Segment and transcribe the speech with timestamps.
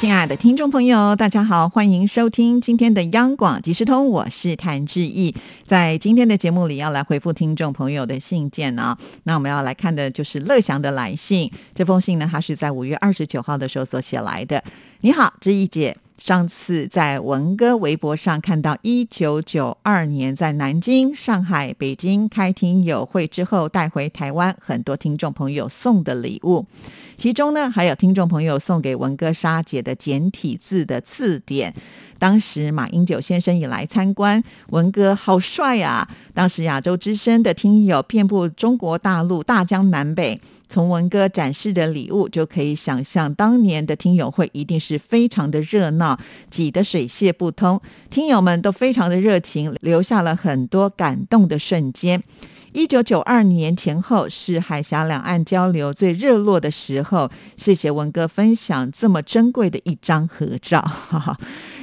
[0.00, 5.34] 亲爱的听众朋友，大家好，欢迎收听今天的央广即时通，我是谭志毅。
[5.66, 8.96] 在今天的节目里，要来回复听众朋友的信件呢。
[9.24, 11.52] 那我们要来看的就是乐祥的来信。
[11.74, 14.64] 这封信呢，他是在五月二十九号的时候所写来的。
[15.02, 15.94] 你好，志毅姐。
[16.22, 26.66] 上次在文哥微博上看到，一九九二年在南京、上海、北京开庭友会之后带回台湾很多听众朋友送的礼物，
[27.16, 31.74] 其中呢还有听众朋友送给文哥沙姐的简体字的字典。
[32.20, 36.06] 当时马英九先生也来参观，文哥好帅呀！
[36.34, 40.38] 当时亚洲之声的听友遍布中国大陆大江南北，
[40.68, 52.22] 从文哥展示的礼物就可以想象，当年的听友会一定是非常的热闹，挤得水泄不通，听友们都非常的热情，留下了很多感动的瞬间。
[52.72, 60.80] 一九九二年前后是海峡两岸交流最热络的时候，谢谢文哥分享这么珍贵的一张合照。
[60.80, 61.36] 哈哈。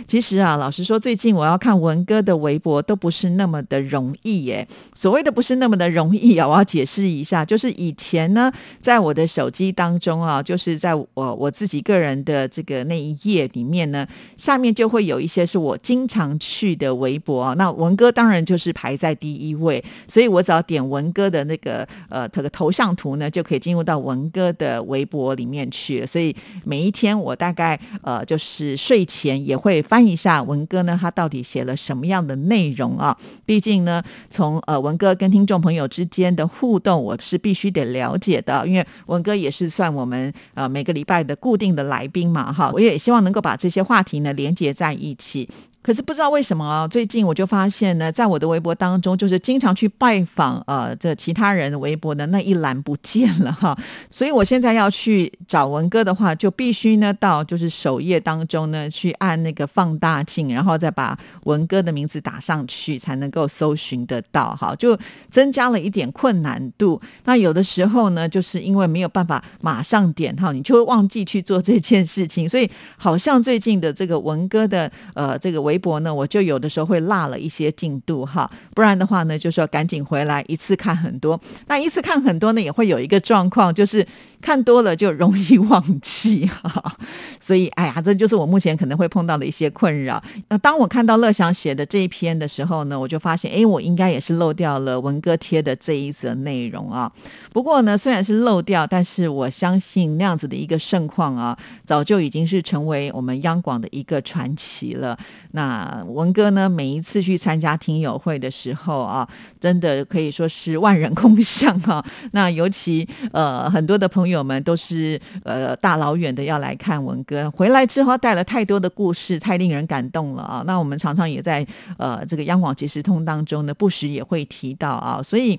[0.08, 4.66] 其实啊，老实说，最近我要看文哥的微博都不是那么的容易耶。
[4.96, 17.54] 所谓的不是那么的容易啊，我要解释一下，就是以前呢，在我的手机当中啊，就是在我我自己个人的这个那一页里面呢，下面就会有一些是我经常去的微博啊。
[17.58, 26.06] 那文哥当然就是排在第一位，所以我只要点文哥的那个呃这个头像图呢，就可以进入到文哥的微博里面去。
[26.06, 29.97] 所以每一天我大概呃就是睡前也会发。
[29.98, 33.18] 看一下文哥呢，他到底写了什么样的内容啊？
[33.48, 45.50] 毕竟呢，从呃文哥跟听众朋友之间的互动，我是必须得了解的，因为文哥也是算我们呃每个礼拜的固定的来宾嘛，哈，我也希望能够把这些话题呢连接在一起。
[45.88, 53.74] 可是不知道为什么啊，最近我就发现呢，在我的微博当中，就是经常去拜访呃这其他人的微博的那一栏不见了哈，
[54.12, 65.00] 所以我现在要去找文哥的话，就必须呢到就是首页当中呢去按那个放大镜，然后再把文哥的名字打上去，才能够搜寻得到哈，就
[65.32, 67.02] 增加了一点困难度。
[67.24, 75.77] 那有的时候呢，就是因为没有办法马上点哈，你就会忘记去做这件事情，所以好像最近的这个文哥的呃这个微。
[75.78, 81.40] 微博呢，我就有的时候会落了一些进度哈，不然的话呢，就说赶紧回来一次看很多。
[81.68, 84.06] 那一次看很多呢，也会有一个状况，就是。
[84.40, 86.96] 看多了就容易忘记哈，
[87.42, 90.24] 所以哎呀，这就是我目前可能会碰到的一些困扰。
[90.50, 97.12] 那当我看到乐祥写的这一篇的时候呢，我就发现，哎，我应该也是漏掉了文哥贴的这一则内容啊。
[97.52, 105.18] 不过呢，虽然是漏掉，但是我相信那样子的一个盛况啊，早就已经是成为我们央广的一个传奇了。
[105.54, 109.28] 那啊文哥呢，每一次去参加听友会的时候啊，
[109.60, 112.06] 真的可以说是万人空巷啊。
[112.32, 114.38] 那尤其呃，很多的朋友。
[114.38, 120.64] 友们都是呃大老远的要来看文哥，回来之后带了太多的故事，太令人感动了啊！
[120.68, 121.66] 那我们常常也在
[121.98, 125.58] 呃这个央广即时通当中呢，不时也会提到啊，所以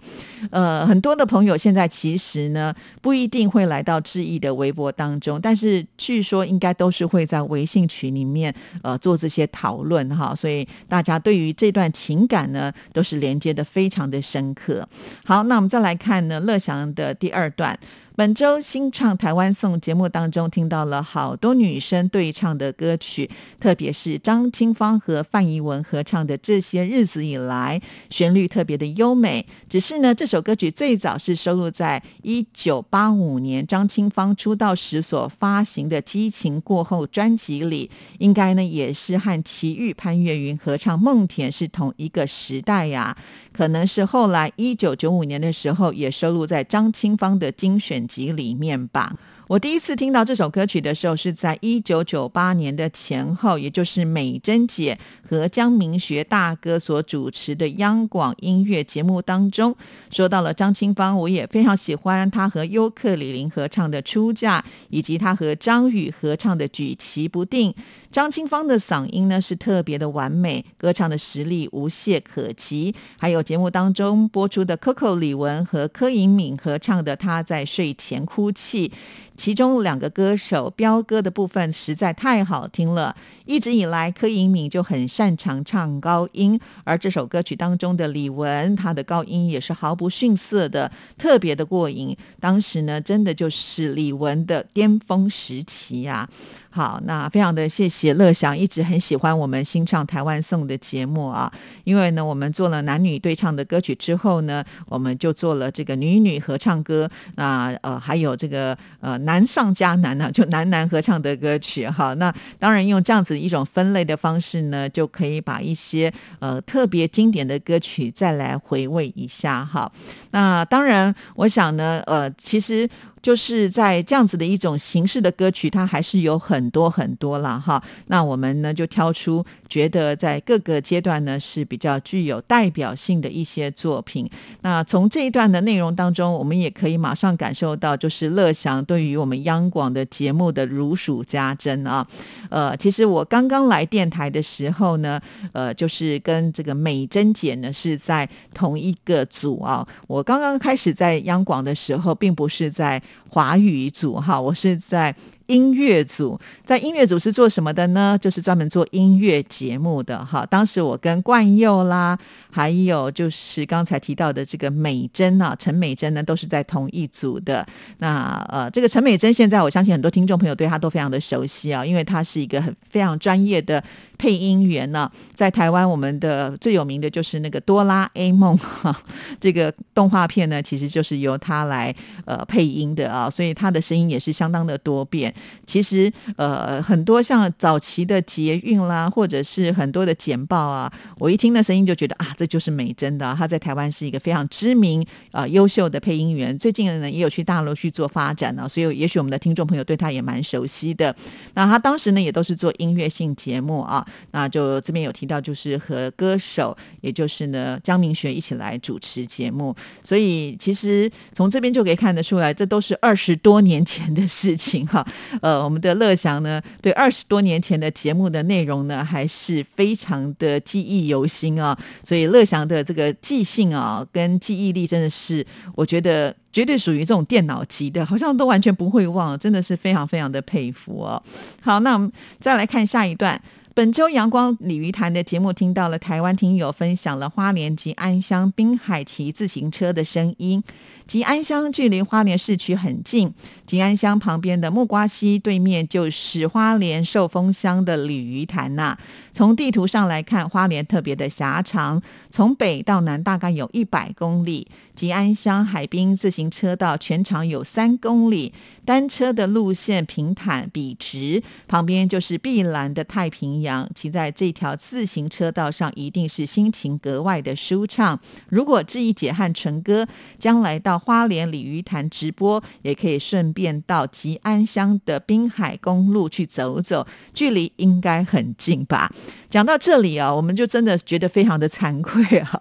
[0.51, 14.89] 呃很多的朋友现在其实呢不一定会来到志毅的微博当中，但是据说应该都是会在微信群里面呃做这些讨论论哈，所以大家对于这段情感呢都是连接的非常的深刻。
[15.25, 17.77] 好，那我们再来看呢乐祥的第二段。
[18.19, 23.31] 本周新唱台湾颂节目当中，听到了好多女生对唱的歌曲，
[23.61, 27.81] 特别是张清芳和范怡文合唱的《这些日子以来》，
[28.11, 29.47] 旋律特别的优美。
[29.69, 43.17] 只是呢，这首歌曲最早是收录在一九八五年张清芳出道时所发行的《激情过后》专辑里，应该呢也是和齐豫、潘越云合唱《梦田》是同一个时代呀。
[43.59, 49.17] 可能是后来一九九五年的时候，也收录在张清芳的精选集里面吧。
[49.49, 54.97] 我第一次听到这首歌曲的时候，是在一九九八年的前后，也就是美珍姐
[55.29, 59.75] 和江明学大哥所主持的央广音乐节目当中。
[60.11, 64.61] 说到了张清芳，我也非常喜欢她和尤克里林合唱的《出嫁》，
[64.91, 67.73] 以及她和张宇合唱的《举棋不定》。
[68.11, 72.95] 张清芳的嗓音呢是特别的完美，歌唱的实力无懈可击。
[73.19, 78.89] 还有节目当中播出的 Coco 李玟和柯颖敏合唱的《她在睡前哭泣》。
[79.37, 83.15] 其中两个歌手彪哥的部分实在太好听了。
[83.45, 92.17] 一直以来，柯以敏就很擅长唱高音，而这首歌曲当中的李玟，她的高音也是毫不逊色的，特别的过瘾。
[92.41, 96.29] 当时呢，真的就是李玟的巅峰时期呀。
[96.71, 101.51] 好，那非常的谢谢乐祥，一直很喜欢我们新唱台湾颂的节目啊。
[101.85, 112.13] 因为呢，我们做了男女对唱的歌曲之后呢，我们就做了这个女女合唱歌，那呃还有这个呃男上加男呢，就男男合唱的歌曲哈。
[112.15, 119.91] 那当然用这样子一种分类的方式呢，就可以把一些呃特别经典的歌曲再来回味一下哈。
[120.33, 122.89] 那当然，我想呢，呃，其实。
[123.23, 127.83] 就是在这样子的一种形式的歌曲，它还是有很多很多了哈。
[128.07, 134.29] 那我们呢就挑出觉得在各个阶段呢是比较具有代表性的一些作品。
[134.63, 142.07] 那从这一段的内容当中，我们也可以马上感受到，就是乐祥对于我们央广的节目的如数家珍啊。
[142.51, 145.21] 呃，其实我刚刚来电台的时候呢，
[145.53, 149.87] 呃，就是跟这个美珍姐呢是在同一个组啊。
[150.07, 153.03] 我刚刚开始在央广的时候，并不是在。
[153.29, 155.15] 华语组哈，我是在。
[155.49, 158.19] 音乐组在音乐组是做什么的呢？
[158.21, 160.45] 就是专门做音乐节目的哈。
[160.45, 162.19] 当时我跟冠佑啦，
[162.51, 167.67] 还有就是刚才提到的这个美珍啊，陈美珍呢，都是在同一组的。
[167.97, 173.83] 那呃，这个陈美珍现在我相信很多听众朋友对她都非常的熟悉啊，因为她是一个很非常专业的
[174.19, 175.11] 配音员呢。
[175.35, 178.95] 在台湾，我们的最有名的就是那个哆啦 A 梦哈，
[179.41, 181.95] 这个动画片呢，其实就是由他来
[182.25, 185.33] 呃配音的啊，所以他的声音也是相当的多变。
[185.65, 193.33] 其实，呃，很多像早期的捷运啦，或者是很多的简报啊，我一听那声音就觉得啊，这就是美珍的。
[193.39, 196.59] 她在台湾是一个非常知名啊、优秀的配音员。
[196.59, 201.15] 最近呢，也有去大陆去做发展呢，所以也许我们的听众朋友对她也蛮熟悉的。
[201.55, 204.05] 那她当时呢，也都是做音乐性节目啊。
[204.31, 209.75] 那就这边有提到，就是和歌手，也就是呢江明学一起来主持节目。
[210.05, 215.07] 所以其实从这边就可以看得出来，这都是二十多年前的事情哈。
[215.41, 221.77] 呃，我们的乐祥呢，对二十多年前的节目的内容呢，还是非常的记忆犹新啊。
[222.05, 225.45] 所以乐祥的这个记性啊，跟记忆力真的是，
[225.75, 231.23] 我觉得绝对属于这种电脑级的，好像都完全不会忘，真的是非常非常的佩服哦。
[231.61, 232.11] 好，那我们
[232.41, 233.41] 再来看下一段。
[233.79, 240.65] 本周阳光鲤鱼潭的节目，听到了台湾听友分享了花莲及安乡滨海骑自行车的声音。
[241.07, 243.33] 吉安乡距离花莲市区很近，
[243.67, 248.99] 吉安乡旁边的木瓜溪对面就是花莲寿丰乡的鲤鱼潭呐。
[249.33, 254.67] 从地图上来看，花莲特别的狭长，从北到南大概有一百公里。
[254.97, 258.53] 吉安乡海滨自行车道全长有三公里，
[258.85, 263.68] 单车的路线平坦笔直，旁边就是碧蓝的太平洋。
[263.95, 268.19] 骑在这条自行车道上，一定是心情格外的舒畅。
[268.49, 270.07] 如果志毅姐和纯哥
[270.39, 279.13] 将来到花莲鲤鱼潭直播，也可以顺便到吉安乡的滨海公路去走走，距离应该很近吧。
[279.51, 282.61] 讲到这里啊，我们就真的觉得非常的惭愧啊。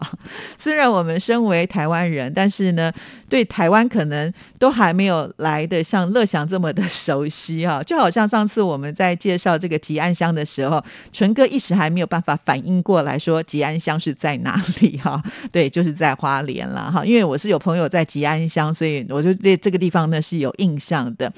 [0.58, 2.92] 虽然我们身为台湾人，但是呢，
[3.30, 7.84] 对台湾可能都还没有来的像乐祥这么的熟悉啊。
[7.84, 15.22] 就好像上次我们在介绍这个吉安乡的时候，纯哥一时还没有办法反应过来说吉安乡是在哪里哈。
[15.52, 17.06] 对，就是在花莲了哈。
[17.06, 21.32] 因为我是有朋友在吉安乡，所以我就对这个地方呢是有印象的。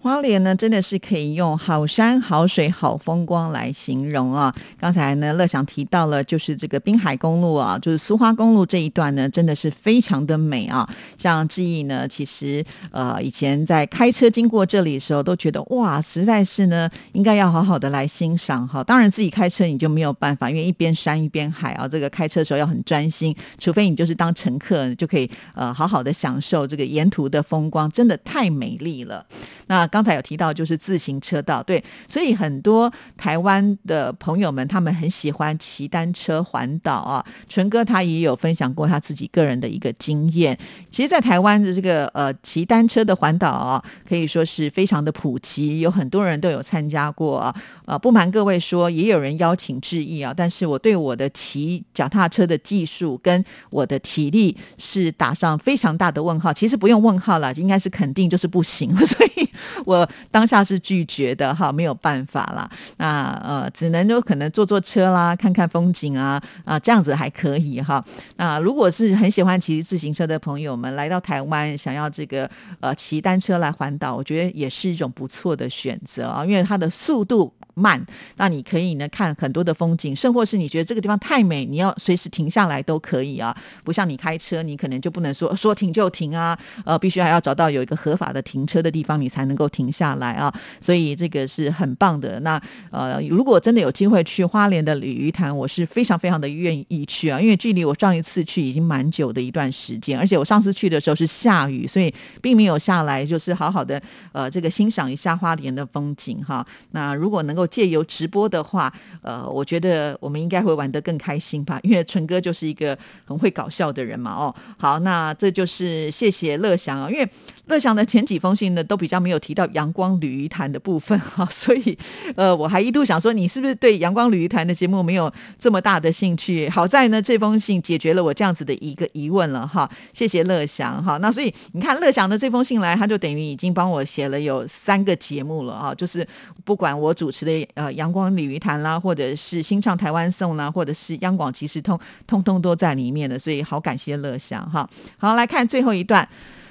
[0.00, 4.54] 花莲呢，真的是可以用好山好水好风光来形容啊！
[4.78, 10.88] 刚才呢，乐享提到了，就是这个滨海公路啊，就是苏花公路这一段呢，真的是非常的美啊。
[11.18, 18.84] 像志毅呢，其实呃，以前在开车经过这里的时候，都觉得哇，实在是呢，应该要好好的来欣赏哈。
[18.84, 29.26] 当然，自己开车你就没有办法，因为一边山一边海啊，这个开车的时候要很专心，除非你就是当乘客，就可以呃好好的享受这个沿途的风光，真的太美丽了。
[29.66, 37.24] 那刚才有提到，就是自行车道，对，所以很多台湾的朋友们，他们很喜欢骑单车环岛啊。
[37.48, 40.56] 纯哥他也有分享过他自己个人的一个经验。
[40.90, 47.54] 其实，在台湾的这个呃骑单车的环岛啊，可以说是非常的普及，有很多人都有参加过啊。
[47.86, 56.52] 呃，不瞒各位说，也有人邀请致意啊，但是我对我的骑脚踏车的技术跟我的体力是打上非常大的问号。
[56.52, 59.48] 其实不用问号了，应该是肯定就是不行， 所以。
[59.86, 62.68] 我当下是拒绝的哈，没有办法啦。
[62.96, 68.04] 那呃，只能就可能坐坐车啦，看看风景啊啊，这样子还可以哈。
[68.36, 77.52] 那如果是很喜欢骑自行车的朋友们来到台湾，想要这个呃骑单车来环岛，我觉得也是一种不错的选择啊，因为它的速度。
[77.80, 78.04] 慢，
[78.38, 83.56] 那你可以呢看很多的风景，甚或是你觉得这个地方太美，你要随时停下来都可以啊。
[83.84, 90.52] 不像你开车，你可能就不能说说停就停啊，呃，必须还要找到有一个合法的停车的地方，你才能够停下来啊。
[90.80, 92.40] 所以这个是很棒的。
[92.40, 92.60] 那
[92.90, 104.00] 呃，如果真的有机会去花莲的鲤鱼潭，我是非常非常的愿意去啊，因为距离我上一次去已经蛮久的一段时间，而且我上次去的时候是下雨，所以并没有下来，就是好好的
[104.32, 106.66] 呃这个欣赏一下花莲的风景哈。
[106.92, 114.32] 那如果能够借由直播的话，呃，我觉得我们应该会玩得更开心吧， 因为纯哥就是一个很会搞笑的人嘛。
[114.32, 117.28] 哦，好，那这就是谢谢乐祥啊，因为。
[117.68, 121.98] 乐祥的前几封信呢，都比较没有提到阳光鲤鱼潭的部分 哈，所以
[122.36, 126.68] 呃，我还一度想说，你是不是对阳光鲤鱼潭的节目没有这么大的兴趣？
[126.68, 131.16] 好在呢，这封信解决了我这样子的一个疑问了哈，谢谢乐祥哈。
[131.18, 136.24] 那所以你看，乐祥的这封信来，他就等于已经帮我写了有三个节目了啊，就是
[136.64, 141.98] 不管我主持的呃阳光鲤鱼潭啦，或者是新唱台湾颂啦，或者是央广即时通，
[142.28, 144.88] 通通都在里面的，所以好感谢乐祥哈。
[145.16, 146.28] 好，来看最后一段。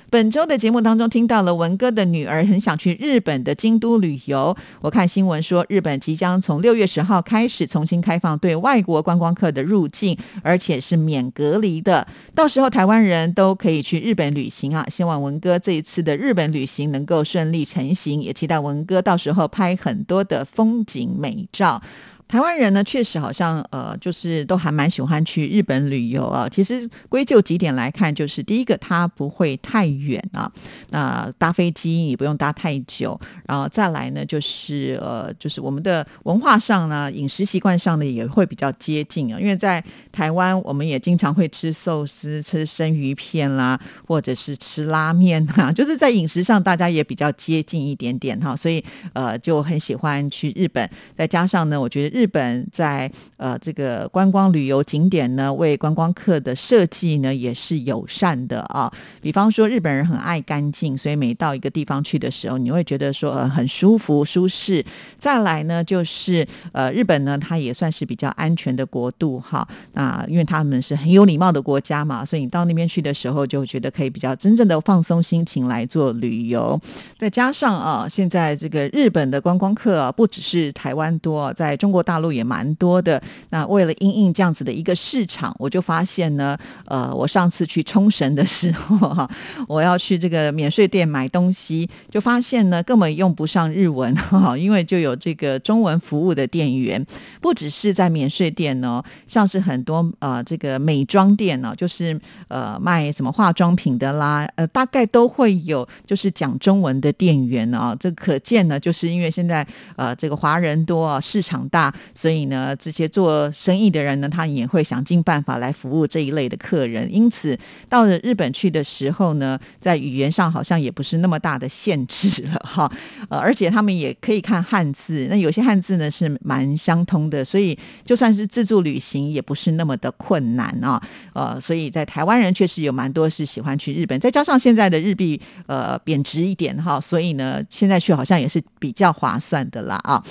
[0.10, 4.56] 本周的节目当中，听到了文哥的女儿很想去日本的京都旅游。
[4.80, 12.08] 我看新闻说，日本即将从六月十号开始重新开放对外国观光客的入境，而且是免隔离的。
[12.34, 14.86] 到时候台湾人都可以去日本旅行啊！
[14.90, 21.82] 希望文哥这一次的日本旅行能够顺利成行，也期待文哥到时候拍很多的风景美照。
[22.28, 26.46] 台湾人呢，确实好像呃，就是都还蛮喜欢去日本旅游啊。
[26.50, 30.52] 其实归咎几点来看，就是第一个，它不会太远啊，
[30.90, 33.18] 那搭飞机也不用搭太久。
[33.48, 39.40] 然后再来呢，就是呃，就是我们的文化上呢，饮食习惯上呢，也会比较接近啊。
[39.40, 39.82] 因为在
[40.12, 50.90] 台湾，我们也经常会吃寿司、吃生鱼片啦，或者是吃拉面哈， 就是在饮食上大家也比较接近一点点哈，所以呃，就很喜欢去日本。
[51.16, 52.17] 再加上呢，我觉得。
[52.18, 58.92] 日本在呃这个观光旅游景点呢，为观光客的设计呢也是友善的啊。
[59.22, 64.84] 比方说日本人很爱干净，所以每到一个地方去的时候，你会觉得说呃很舒服舒适。
[65.20, 69.68] 再来呢，就是呃日本呢，它也算是比较安全的国度哈。
[69.94, 76.82] 那因为他们是很有礼貌的国家嘛，所以你到那边去的时候，就觉得可以比较真正的放松心情来做旅游。
[77.20, 82.07] 再加上啊，现在这个日本的观光客啊，不只是台湾多，在中国。
[82.08, 89.30] 大陆也蛮多的，那为了应应这样子的一个市场，我就发现呢，呃，我上次去冲绳的时候哈，
[89.68, 97.06] 我要去这个免税店买东西，就发现呢根本用不上日文哈， 因为就有这个中文服务的店员，
[97.42, 111.94] 不只是在免税店呢，像是很多呃这个美妆店呢，就是呃卖什么化妆品的啦，呃大概都会有就是讲中文的店员啊，这可见呢，就是因为现在呃这个华人多啊，市场大。
[112.14, 117.08] 所以呢，这些做生意的人呢，他也会想尽办法来服务这一类的客人。
[117.14, 117.58] 因此，
[117.90, 122.92] 到了日本去的时候呢，在语言上好像也不是那么大的限制了哈。
[123.30, 131.02] 呃，而且他们也可以看汉字，那有些汉字呢是蛮相通的，所以就算是自助旅行也不是那么的困难啊。
[131.34, 140.24] 呃，所以在台湾人确实有蛮多是喜欢去日本，再加上现在的日币呃贬值一点哈，所以呢，现在去好像也是比较划算的啦啊。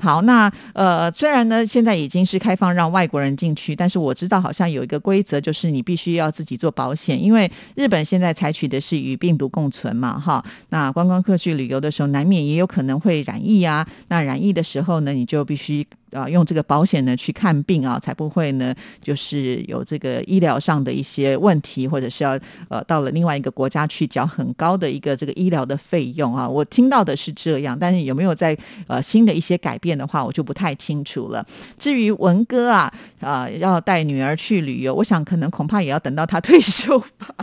[0.00, 10.44] 好，那呃，虽然呢，现在已经是开放让外国人进去，但是我知道好像有一个规则，就是你必须要自己做保险，因为日本现在采取的是与病毒共存嘛，哈。
[10.68, 13.86] 那观光客去旅游的时候，难免也有可能会染疫啊。
[14.08, 15.86] 那染疫的时候呢，你就必须。
[16.14, 26.48] 啊，用这个保险呢去看病啊，才不会呢，就是有这个医疗上的一些问题，或者是要呃到了另外一个国家去缴很高的一个这个医疗的费用啊。
[26.48, 28.56] 我听到的是这样，但是有没有在
[28.86, 31.44] 呃新的一些改变的话，我就不太清楚了。
[31.78, 37.34] 至于文哥啊，啊要带女儿去旅游，我想可能恐怕也要等到他退休吧。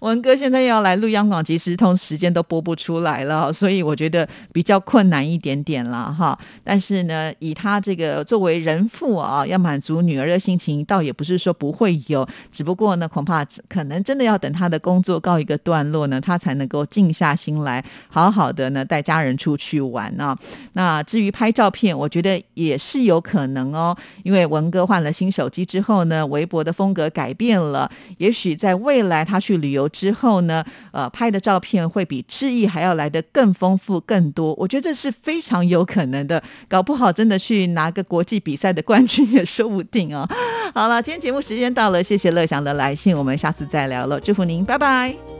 [0.00, 6.38] 文哥现在要来录央广即时通，时间都播不出来了，所以我觉得比较困难一点点了哈。
[6.62, 20.38] 但是呢，以他这个作为人父啊，要满足女儿的心情，倒也不是说不会有，只不过呢，恐怕可能真的要等他的工作告一个段落呢，他才能够静下心来，好好的呢带家人出去玩啊。
[20.74, 29.87] 那至于拍照片，我觉得也是有可能哦，因为文哥换了新手机之后呢，微博的风格改变了，也许在未来他去旅游。
[29.88, 34.54] 之后呢，呃，拍的照片会比志毅还要来的更丰富、更多。
[34.54, 40.28] 我觉得这是非常有可能的，搞不好真的去拿个国际比赛的冠军也说不定哦。
[40.74, 45.37] 好了，今天节目时间到了，谢谢乐祥的来信，我们下次再聊了，祝福您，拜拜。